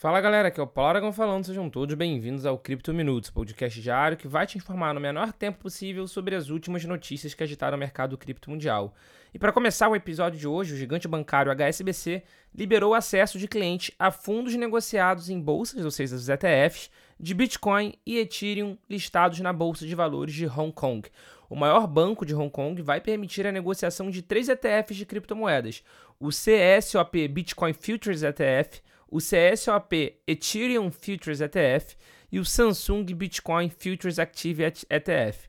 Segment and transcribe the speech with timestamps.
[0.00, 3.82] Fala galera, aqui é o Paulo Aragão falando, sejam todos bem-vindos ao Cripto Minutos, podcast
[3.82, 7.76] diário que vai te informar no menor tempo possível sobre as últimas notícias que agitaram
[7.76, 8.94] o mercado cripto mundial.
[9.34, 12.22] E para começar o episódio de hoje, o gigante bancário HSBC
[12.54, 16.90] liberou acesso de cliente a fundos negociados em bolsas, ou seja, os ETFs,
[17.20, 21.10] de Bitcoin e Ethereum listados na Bolsa de Valores de Hong Kong.
[21.46, 25.84] O maior banco de Hong Kong vai permitir a negociação de três ETFs de criptomoedas:
[26.18, 28.80] o CSOP Bitcoin Futures ETF,
[29.10, 31.96] o CSOP Ethereum Futures ETF
[32.30, 35.48] e o Samsung Bitcoin Futures Active ETF.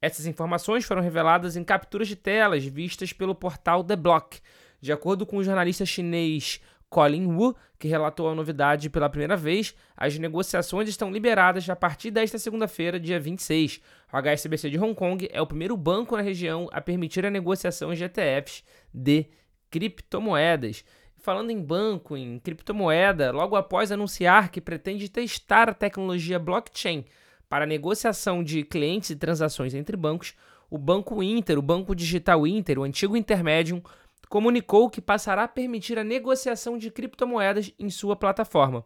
[0.00, 4.38] Essas informações foram reveladas em capturas de telas vistas pelo portal The Block.
[4.80, 9.74] De acordo com o jornalista chinês Colin Wu, que relatou a novidade pela primeira vez,
[9.96, 13.80] as negociações estão liberadas a partir desta segunda-feira, dia 26.
[14.12, 17.94] O HSBC de Hong Kong é o primeiro banco na região a permitir a negociação
[17.94, 19.26] de ETFs de
[19.70, 20.84] criptomoedas.
[21.20, 27.04] Falando em banco, em criptomoeda, logo após anunciar que pretende testar a tecnologia blockchain
[27.46, 30.34] para negociação de clientes e transações entre bancos,
[30.70, 33.82] o Banco Inter, o Banco Digital Inter, o antigo Intermedium,
[34.30, 38.82] comunicou que passará a permitir a negociação de criptomoedas em sua plataforma.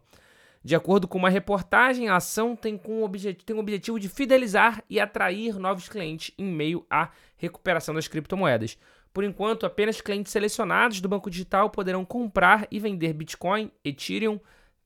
[0.61, 3.09] De acordo com uma reportagem, a ação tem, com o
[3.45, 8.77] tem o objetivo de fidelizar e atrair novos clientes em meio à recuperação das criptomoedas.
[9.15, 14.41] Por enquanto, apenas clientes selecionados do banco digital poderão comprar e vender Bitcoin, Ethereum,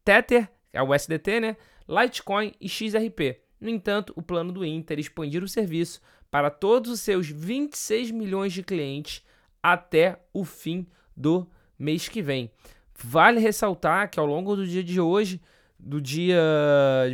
[0.05, 1.57] Tether, é o USDT, né?
[1.87, 3.41] Litecoin e XRP.
[3.59, 5.99] No entanto, o plano do Inter é expandir o serviço
[6.29, 9.25] para todos os seus 26 milhões de clientes
[9.63, 10.85] até o fim
[11.17, 11.49] do
[11.79, 12.51] mês que vem.
[12.93, 15.41] Vale ressaltar que ao longo do dia de hoje,
[15.79, 16.39] do dia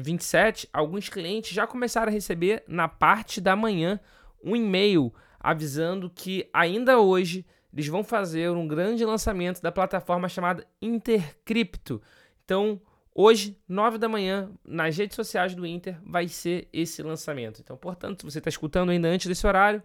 [0.04, 4.02] 27, alguns clientes já começaram a receber na parte da manhã
[4.44, 5.14] um e-mail
[5.46, 12.02] avisando que ainda hoje eles vão fazer um grande lançamento da plataforma chamada Intercrypto.
[12.44, 12.82] Então,
[13.14, 17.62] hoje, 9 da manhã, nas redes sociais do Inter, vai ser esse lançamento.
[17.62, 19.84] Então, portanto, se você está escutando ainda antes desse horário,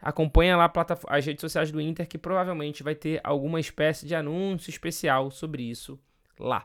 [0.00, 0.72] acompanha lá
[1.08, 5.62] as redes sociais do Inter, que provavelmente vai ter alguma espécie de anúncio especial sobre
[5.62, 6.00] isso
[6.38, 6.64] lá.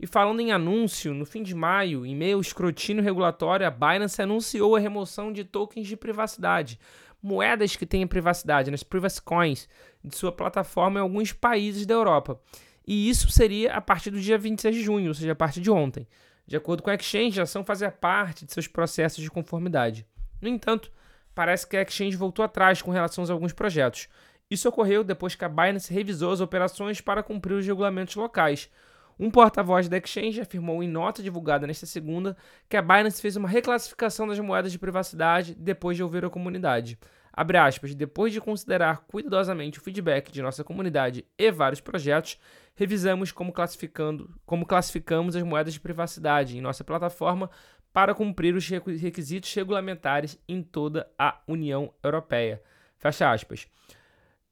[0.00, 4.22] E falando em anúncio, no fim de maio, em meio ao escrutínio regulatório, a Binance
[4.22, 6.78] anunciou a remoção de tokens de privacidade
[7.22, 9.68] moedas que têm privacidade, nas privacy coins,
[10.02, 12.40] de sua plataforma em alguns países da Europa.
[12.86, 15.70] E isso seria a partir do dia 26 de junho, ou seja, a partir de
[15.70, 16.06] ontem.
[16.46, 20.06] De acordo com a Exchange, a ação fazia parte de seus processos de conformidade.
[20.40, 20.90] No entanto,
[21.34, 24.08] parece que a Exchange voltou atrás com relação a alguns projetos.
[24.50, 28.70] Isso ocorreu depois que a Binance revisou as operações para cumprir os regulamentos locais,
[29.18, 32.36] um porta-voz da Exchange afirmou em nota divulgada nesta segunda
[32.68, 36.98] que a Binance fez uma reclassificação das moedas de privacidade depois de ouvir a comunidade.
[37.32, 42.38] Aspas, depois de considerar cuidadosamente o feedback de nossa comunidade e vários projetos,
[42.74, 47.48] revisamos como, classificando, como classificamos as moedas de privacidade em nossa plataforma
[47.92, 52.60] para cumprir os requisitos regulamentares em toda a União Europeia.
[52.96, 53.68] Fecha aspas.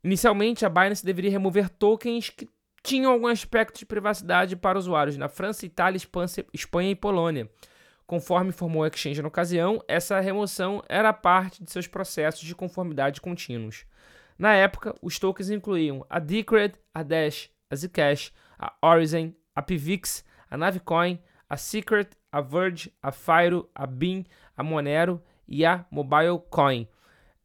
[0.03, 2.49] Inicialmente, a Binance deveria remover tokens que
[2.87, 6.01] tinham algum aspecto de privacidade para usuários na França, Itália,
[6.55, 7.51] Espanha e Polônia.
[8.07, 13.21] Conforme informou a Exchange na ocasião, essa remoção era parte de seus processos de conformidade
[13.21, 13.85] contínuos.
[14.39, 20.25] Na época, os tokens incluíam a Decred, a Dash, a Zcash, a Origin, a Pivix,
[20.49, 21.19] a Navicoin,
[21.51, 24.23] a Secret, a Verge, a Firo, a Beam,
[24.57, 26.87] a Monero e a Mobile Coin.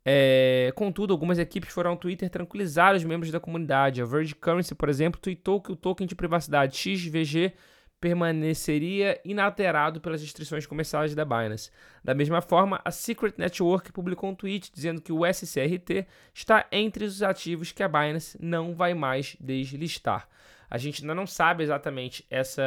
[0.04, 4.02] É, contudo, algumas equipes foram ao Twitter tranquilizar os membros da comunidade.
[4.02, 7.54] A Verge Currency, por exemplo, tweetou que o token de privacidade XVG
[8.02, 11.70] permaneceria inalterado pelas restrições comerciais da Binance.
[12.04, 17.06] Da mesma forma, a Secret Network publicou um tweet dizendo que o SCRT está entre
[17.06, 20.28] os ativos que a Binance não vai mais deslistar.
[20.72, 22.64] A gente ainda não sabe exatamente essa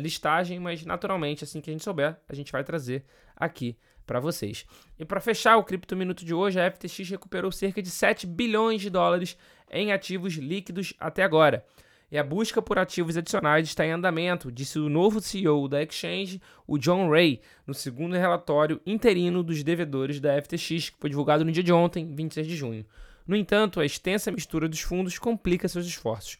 [0.00, 3.04] listagem, mas naturalmente, assim que a gente souber, a gente vai trazer
[3.36, 4.64] aqui para vocês.
[4.98, 8.80] E para fechar o Cripto Minuto de hoje, a FTX recuperou cerca de 7 bilhões
[8.80, 9.36] de dólares
[9.70, 11.62] em ativos líquidos até agora.
[12.10, 16.40] E a busca por ativos adicionais está em andamento, disse o novo CEO da Exchange,
[16.66, 21.52] o John Ray, no segundo relatório interino dos devedores da FTX, que foi divulgado no
[21.52, 22.86] dia de ontem, 26 de junho.
[23.26, 26.38] No entanto, a extensa mistura dos fundos complica seus esforços.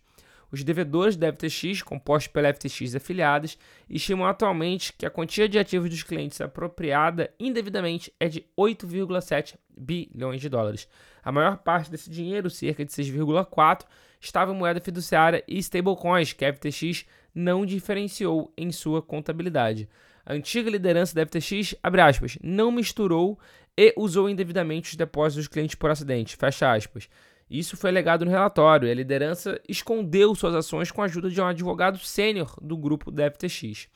[0.54, 3.58] Os devedores da FTX, compostos pela FTX afiliadas,
[3.90, 10.40] estimam atualmente que a quantia de ativos dos clientes apropriada indevidamente é de 8,7 bilhões
[10.40, 10.86] de dólares.
[11.24, 13.84] A maior parte desse dinheiro, cerca de 6,4,
[14.20, 17.04] estava em moeda fiduciária e stablecoins, que a FTX
[17.34, 19.88] não diferenciou em sua contabilidade.
[20.24, 23.36] A antiga liderança da FTX, abre aspas, não misturou
[23.76, 27.08] e usou indevidamente os depósitos dos clientes por acidente, fecha aspas.
[27.56, 31.40] Isso foi alegado no relatório e a liderança escondeu suas ações com a ajuda de
[31.40, 33.86] um advogado sênior do grupo da FTX.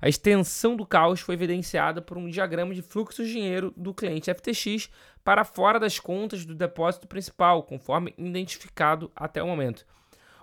[0.00, 4.32] A extensão do caos foi evidenciada por um diagrama de fluxo de dinheiro do cliente
[4.32, 4.88] FTX
[5.24, 9.84] para fora das contas do depósito principal, conforme identificado até o momento.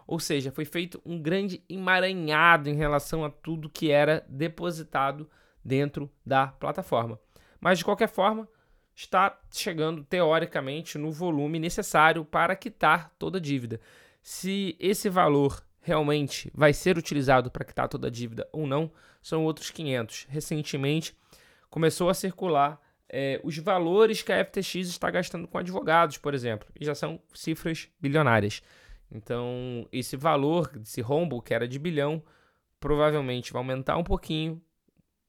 [0.06, 5.29] Ou seja, foi feito um grande emaranhado em relação a tudo que era depositado
[5.63, 7.17] dentro da plataforma.
[7.61, 8.50] Mas de qualquer forma,
[9.00, 13.80] está chegando teoricamente no volume necessário para quitar toda a dívida.
[14.22, 18.92] Se esse valor realmente vai ser utilizado para quitar toda a dívida ou não,
[19.22, 20.28] são outros 500.
[20.30, 21.16] Recentemente
[21.69, 26.68] começou a circular é, os valores que a FTX está gastando com advogados, por exemplo,
[26.78, 28.62] e já são cifras bilionárias.
[29.10, 32.22] Então, esse valor, esse rombo que era de bilhão,
[32.81, 34.62] provavelmente vai aumentar um pouquinho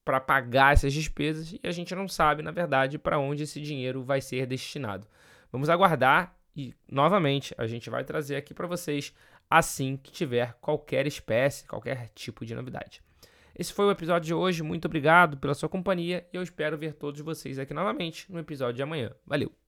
[0.03, 4.03] para pagar essas despesas e a gente não sabe, na verdade, para onde esse dinheiro
[4.03, 5.07] vai ser destinado.
[5.51, 9.13] Vamos aguardar e, novamente, a gente vai trazer aqui para vocês
[9.49, 13.01] assim que tiver qualquer espécie, qualquer tipo de novidade.
[13.57, 14.63] Esse foi o episódio de hoje.
[14.63, 18.75] Muito obrigado pela sua companhia e eu espero ver todos vocês aqui novamente no episódio
[18.75, 19.11] de amanhã.
[19.25, 19.60] Valeu!